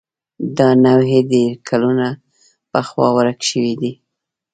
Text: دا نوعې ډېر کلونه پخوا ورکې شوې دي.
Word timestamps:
دا 0.57 0.69
نوعې 0.85 1.19
ډېر 1.31 1.51
کلونه 1.69 2.07
پخوا 2.71 3.07
ورکې 3.17 3.45
شوې 3.51 3.73
دي. 3.81 3.91